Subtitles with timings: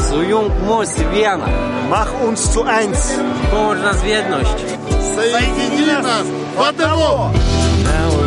[0.00, 1.48] Zujung muss Vienna.
[1.90, 3.12] Mach uns zu eins.
[3.50, 4.54] Połącz nas w jedność.
[5.14, 7.30] Соедини нас в одного.
[7.84, 8.25] Now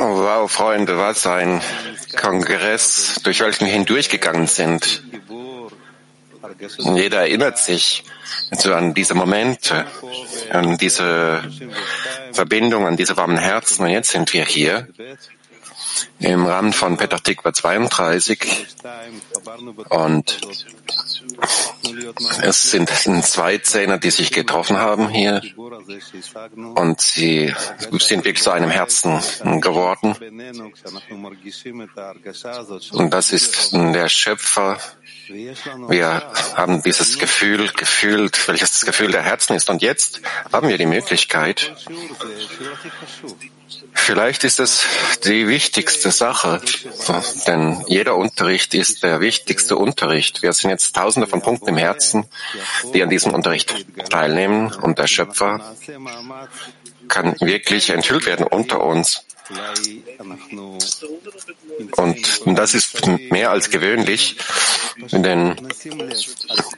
[0.00, 1.60] Wow, Freunde, was ein
[2.16, 5.02] Kongress, durch welchen wir hindurchgegangen sind.
[6.78, 8.04] Jeder erinnert sich
[8.50, 9.84] also an diese Momente,
[10.50, 11.42] an diese
[12.32, 13.84] Verbindung, an diese warmen Herzen.
[13.84, 14.88] Und jetzt sind wir hier
[16.18, 18.66] im Rahmen von Petach Tikva 32
[19.88, 20.40] und
[22.42, 22.88] es sind
[23.24, 25.42] zwei Zähne, die sich getroffen haben hier
[26.74, 27.54] und sie
[27.98, 29.20] sind wirklich zu einem Herzen
[29.60, 30.14] geworden.
[32.92, 34.78] Und das ist der Schöpfer.
[35.88, 36.22] Wir
[36.54, 39.70] haben dieses Gefühl gefühlt, welches das Gefühl der Herzen ist.
[39.70, 40.20] Und jetzt
[40.52, 41.74] haben wir die Möglichkeit,
[43.92, 44.84] Vielleicht ist es
[45.24, 46.60] die wichtigste Sache,
[47.46, 50.42] denn jeder Unterricht ist der wichtigste Unterricht.
[50.42, 52.26] Wir sind jetzt tausende von Punkten im Herzen,
[52.92, 53.74] die an diesem Unterricht
[54.10, 55.74] teilnehmen und der Schöpfer
[57.08, 59.24] kann wirklich enthüllt werden unter uns.
[61.96, 64.36] Und das ist mehr als gewöhnlich,
[65.12, 65.56] denn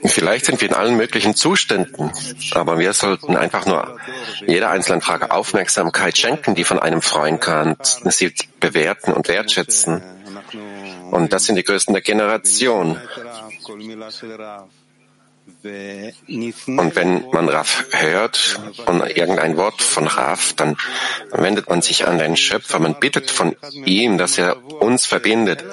[0.05, 2.11] vielleicht sind wir in allen möglichen Zuständen,
[2.53, 3.99] aber wir sollten einfach nur
[4.47, 10.03] jeder einzelnen Frage Aufmerksamkeit schenken, die von einem freuen kann, sie bewerten und wertschätzen.
[11.11, 13.01] Und das sind die Größten der Generation.
[15.63, 20.77] Und wenn man Raf hört und irgendein Wort von Raf, dann
[21.33, 22.79] wendet man sich an den Schöpfer.
[22.79, 23.55] Man bittet von
[23.85, 25.65] ihm, dass er uns verbindet.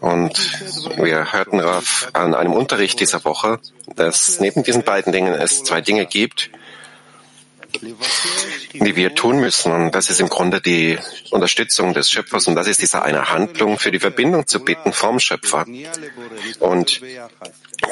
[0.00, 0.36] Und
[0.96, 3.60] wir hörten Raf an einem Unterricht dieser Woche,
[3.94, 6.50] dass neben diesen beiden Dingen es zwei Dinge gibt,
[7.80, 9.72] die wir tun müssen.
[9.72, 10.98] Und das ist im Grunde die
[11.30, 12.46] Unterstützung des Schöpfers.
[12.46, 15.66] Und das ist diese eine Handlung für die Verbindung zu bitten vom Schöpfer.
[16.60, 17.00] Und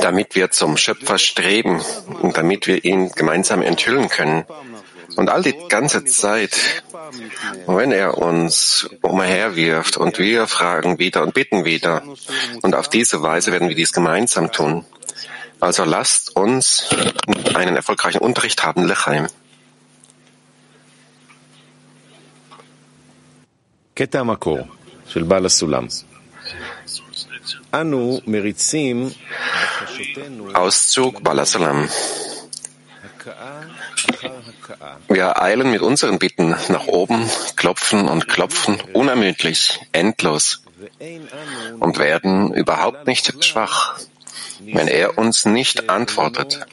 [0.01, 1.83] damit wir zum Schöpfer streben
[2.21, 4.45] und damit wir ihn gemeinsam enthüllen können.
[5.17, 6.83] Und all die ganze Zeit,
[7.67, 12.03] wenn er uns umher wirft und wir fragen wieder und bitten wieder.
[12.63, 14.85] Und auf diese Weise werden wir dies gemeinsam tun.
[15.59, 16.89] Also lasst uns
[17.55, 19.27] einen erfolgreichen Unterricht haben, Lechaim.
[24.00, 24.60] קטע המקור
[25.08, 25.88] של בעל הסולם.
[27.74, 29.10] אנו מריצים
[29.82, 31.88] בקשותינו Auszug Balasalam.
[33.04, 33.62] הכאה
[34.10, 34.96] אחר הכאה.
[35.10, 41.98] Wir eilen mit unseren Bitten nach oben, klopfen und klopfen unermüdlich, endlos ואין אנו und
[41.98, 44.00] werden überhaupt nicht schwach,
[44.60, 46.66] wenn er uns nicht antwortet.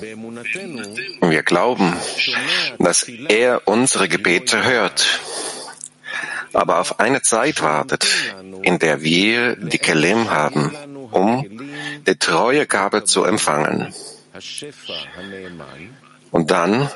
[0.00, 1.96] Wir glauben,
[2.78, 5.20] dass er unsere Gebete hört,
[6.52, 8.06] aber auf eine Zeit wartet,
[8.62, 10.74] in der wir die Kelim haben,
[11.10, 11.44] um
[12.06, 13.94] die treue Gabe zu empfangen.
[16.30, 16.90] Und dann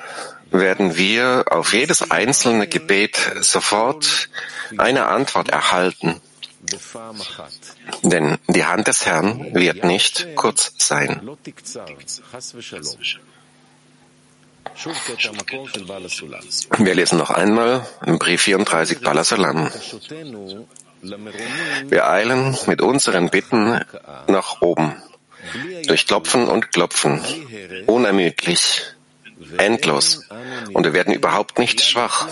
[0.51, 4.29] werden wir auf jedes einzelne Gebet sofort
[4.77, 6.21] eine Antwort erhalten,
[8.03, 11.21] denn die Hand des Herrn wird nicht kurz sein.
[16.79, 19.71] Wir lesen noch einmal im Brief 34 Balasalam.
[21.03, 23.81] Wir eilen mit unseren Bitten
[24.27, 25.01] nach oben,
[25.87, 27.21] durch Klopfen und Klopfen,
[27.87, 28.83] unermüdlich,
[29.57, 30.25] endlos,
[30.73, 32.29] und wir werden überhaupt nicht schwach,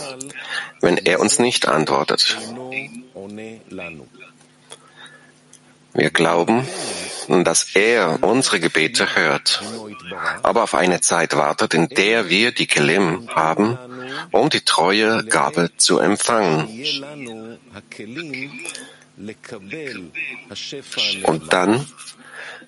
[0.81, 2.37] wenn er uns nicht antwortet.
[5.96, 6.69] Wir glauben,
[7.44, 9.62] dass er unsere Gebete hört,
[10.43, 13.78] aber auf eine Zeit wartet, in der wir die Kelim haben,
[14.31, 16.69] um die treue Gabe zu empfangen.
[21.25, 21.87] Und dann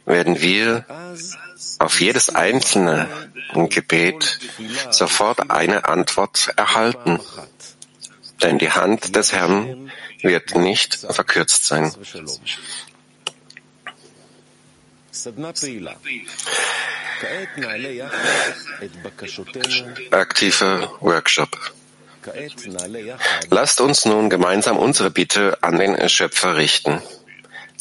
[0.07, 0.87] werden wir
[1.79, 3.09] auf jedes einzelne
[3.69, 4.39] Gebet
[4.91, 7.21] sofort eine Antwort erhalten.
[8.43, 9.91] Denn die Hand des Herrn
[10.23, 11.93] wird nicht verkürzt sein.
[20.13, 21.49] Aktiver Workshop.
[23.51, 27.03] Lasst uns nun gemeinsam unsere Bitte an den Schöpfer richten.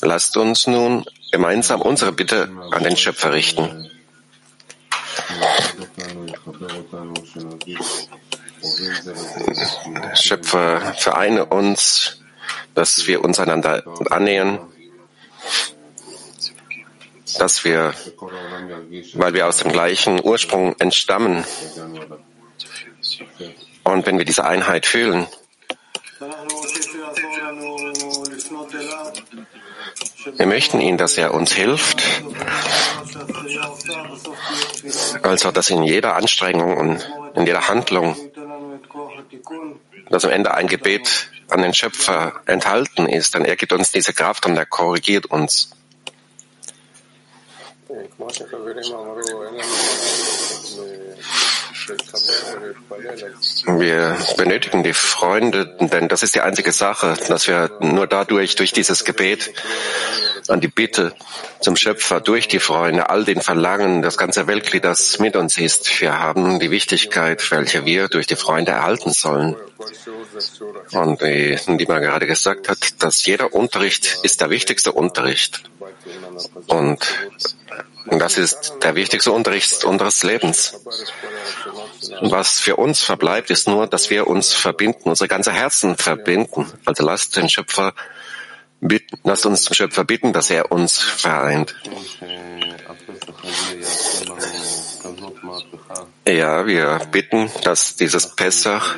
[0.01, 3.91] Lasst uns nun gemeinsam unsere Bitte an den Schöpfer richten.
[10.15, 12.19] Schöpfer, vereine uns,
[12.73, 14.59] dass wir uns einander annähern,
[17.39, 17.93] dass wir,
[19.13, 21.43] weil wir aus dem gleichen Ursprung entstammen,
[23.83, 25.27] und wenn wir diese Einheit fühlen,
[30.35, 32.03] wir möchten ihn, dass er uns hilft,
[35.23, 38.15] also dass in jeder Anstrengung und in jeder Handlung,
[40.09, 44.13] dass am Ende ein Gebet an den Schöpfer enthalten ist, denn er gibt uns diese
[44.13, 45.76] Kraft und er korrigiert uns.
[53.77, 58.73] Wir benötigen die Freunde, denn das ist die einzige Sache, dass wir nur dadurch, durch
[58.73, 59.53] dieses Gebet
[60.49, 61.13] an die Bitte
[61.59, 66.01] zum Schöpfer, durch die Freunde, all den Verlangen, das ganze Weltglied, das mit uns ist,
[66.01, 69.55] wir haben die Wichtigkeit, welche wir durch die Freunde erhalten sollen.
[70.91, 75.63] Und wie Dima gerade gesagt hat, dass jeder Unterricht ist der wichtigste Unterricht.
[76.67, 76.99] Und
[78.09, 80.79] das ist der wichtigste Unterricht unseres Lebens.
[82.21, 86.71] Was für uns verbleibt, ist nur, dass wir uns verbinden, unsere ganze Herzen verbinden.
[86.85, 87.93] Also lasst den Schöpfer
[88.79, 91.75] bitten, lasst uns den Schöpfer bitten, dass er uns vereint.
[96.27, 98.97] Ja, wir bitten, dass dieses Pessach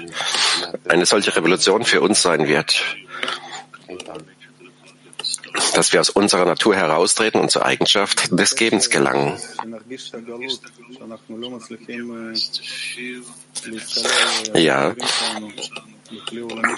[0.87, 2.83] eine solche Revolution für uns sein wird
[5.73, 9.37] dass wir aus unserer Natur heraustreten und zur Eigenschaft des Gebens gelangen.
[14.53, 14.95] Ja,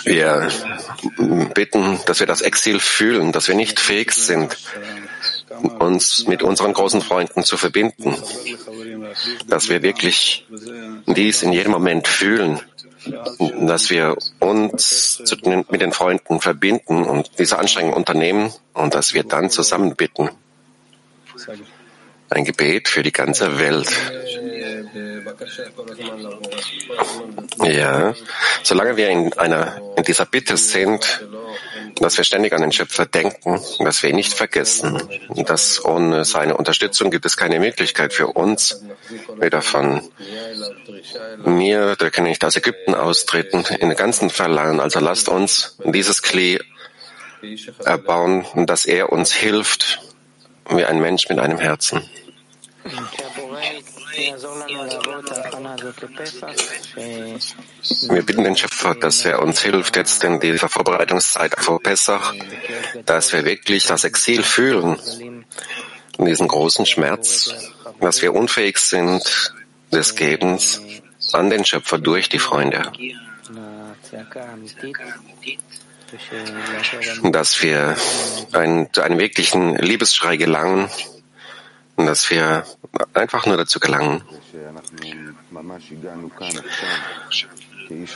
[0.03, 0.49] wir
[1.53, 4.57] bitten, dass wir das Exil fühlen, dass wir nicht fähig sind,
[5.79, 8.15] uns mit unseren großen Freunden zu verbinden,
[9.47, 10.45] dass wir wirklich
[11.07, 12.59] dies in jedem Moment fühlen,
[13.61, 15.21] dass wir uns
[15.69, 20.29] mit den Freunden verbinden und diese Anstrengungen unternehmen und dass wir dann zusammen bitten.
[22.29, 23.89] Ein Gebet für die ganze Welt.
[27.63, 28.13] Ja,
[28.63, 31.21] solange wir in einer, in dieser Bitte sind,
[31.99, 35.01] dass wir ständig an den Schöpfer denken, dass wir ihn nicht vergessen,
[35.45, 38.83] dass ohne seine Unterstützung gibt es keine Möglichkeit für uns,
[39.37, 40.01] weder von
[41.45, 44.79] mir, der kann nicht aus Ägypten austreten, in den ganzen Verlangen.
[44.79, 46.59] Also lasst uns dieses Klee
[47.85, 50.01] erbauen, dass er uns hilft,
[50.69, 52.09] wie ein Mensch mit einem Herzen.
[58.09, 62.33] Wir bitten den Schöpfer, dass er uns hilft jetzt in dieser Vorbereitungszeit vor Pessach,
[63.05, 65.45] dass wir wirklich das Exil fühlen,
[66.17, 67.53] diesen großen Schmerz,
[67.99, 69.53] dass wir unfähig sind
[69.91, 70.81] des Gebens
[71.33, 72.91] an den Schöpfer durch die Freunde.
[77.23, 77.95] Dass wir
[78.91, 80.89] zu einem wirklichen Liebesschrei gelangen,
[82.05, 82.65] dass wir
[83.13, 84.23] einfach nur dazu gelangen.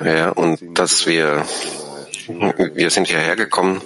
[0.04, 1.46] Ja, und dass wir,
[2.28, 3.82] wir sind hierher gekommen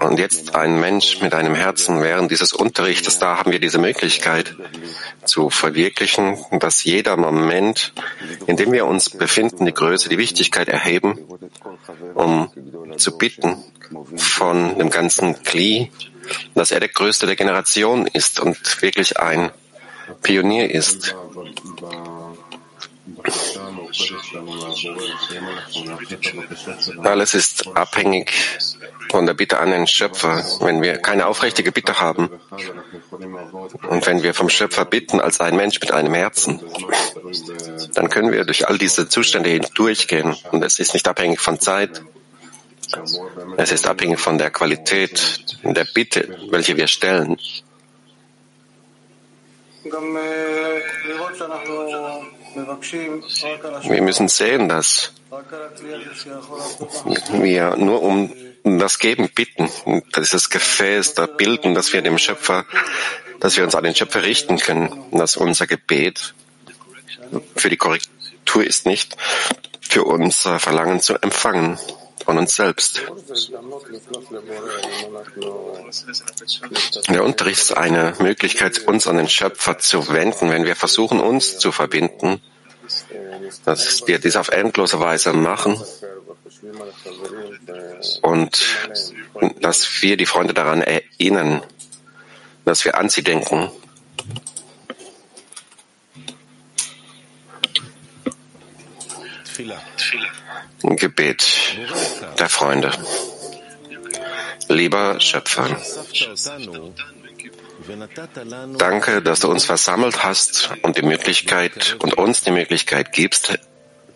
[0.00, 4.54] und jetzt ein Mensch mit einem Herzen während dieses Unterrichtes, da haben wir diese Möglichkeit
[5.24, 7.92] zu verwirklichen, dass jeder Moment,
[8.46, 11.18] in dem wir uns befinden, die Größe, die Wichtigkeit erheben,
[12.14, 12.50] um
[12.96, 13.56] zu bitten
[14.16, 15.90] von dem ganzen Kli,
[16.54, 19.50] dass er der Größte der Generation ist und wirklich ein
[20.22, 21.14] Pionier ist.
[27.02, 28.32] Alles ist abhängig
[29.10, 32.28] von der Bitte an den Schöpfer, wenn wir keine aufrichtige Bitte haben
[33.88, 36.60] und wenn wir vom Schöpfer bitten als ein Mensch mit einem Herzen,
[37.94, 40.36] dann können wir durch all diese Zustände hindurchgehen.
[40.52, 42.02] Und es ist nicht abhängig von Zeit,
[43.56, 47.36] es ist abhängig von der Qualität der Bitte, welche wir stellen.
[53.82, 55.12] Wir müssen sehen, dass
[57.32, 58.32] wir nur um
[58.64, 59.70] das Geben bitten,
[60.16, 62.64] dieses Gefäß da bilden, dass wir dem Schöpfer,
[63.40, 66.34] dass wir uns an den Schöpfer richten können, dass unser Gebet
[67.54, 69.16] für die Korrektur ist nicht
[69.80, 71.78] für unser Verlangen zu empfangen
[72.28, 73.00] von uns selbst.
[77.08, 81.58] Der Unterricht ist eine Möglichkeit, uns an den Schöpfer zu wenden, wenn wir versuchen, uns
[81.58, 82.42] zu verbinden,
[83.64, 85.82] dass wir dies auf endlose Weise machen
[88.20, 88.60] und
[89.62, 91.62] dass wir die Freunde daran erinnern,
[92.66, 93.70] dass wir an sie denken.
[100.82, 101.76] Gebet
[102.38, 102.92] der Freunde.
[104.68, 105.80] Lieber Schöpfer,
[108.78, 113.58] danke, dass du uns versammelt hast und die Möglichkeit und uns die Möglichkeit gibst,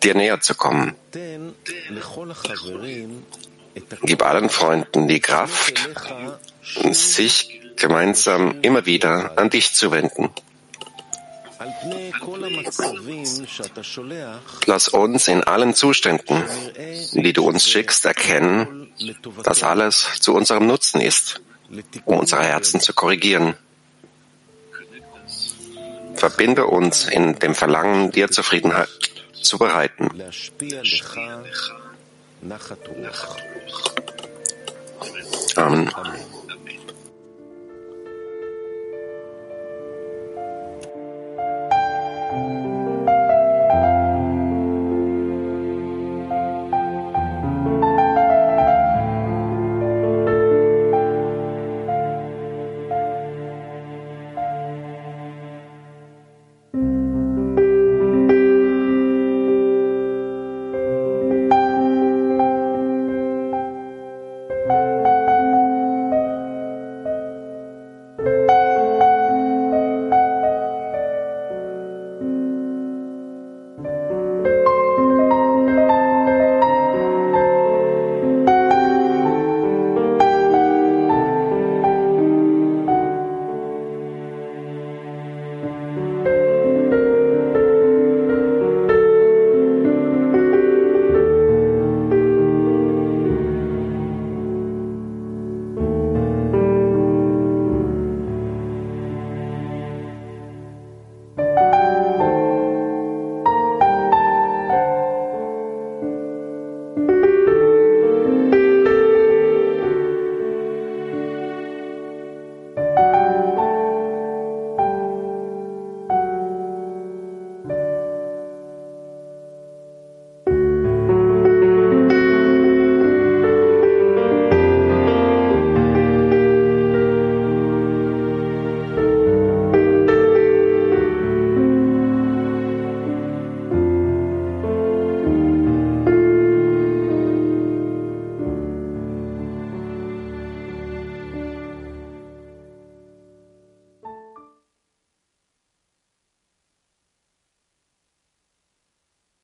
[0.03, 0.95] dir näher zu kommen.
[4.03, 5.89] Gib allen Freunden die Kraft,
[6.91, 10.29] sich gemeinsam immer wieder an dich zu wenden.
[14.65, 16.43] Lass uns in allen Zuständen,
[17.13, 18.93] die du uns schickst, erkennen,
[19.43, 21.41] dass alles zu unserem Nutzen ist,
[22.05, 23.55] um unsere Herzen zu korrigieren.
[26.15, 28.89] Verbinde uns in dem Verlangen, dir Zufriedenheit
[29.41, 30.09] zu bereiten.
[35.55, 35.91] Amen.